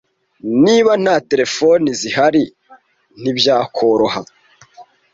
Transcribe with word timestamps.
Niba 0.63 0.91
nta 1.03 1.15
terefone 1.29 1.87
zihari, 1.99 2.43
ntibyakoroha. 3.21 4.21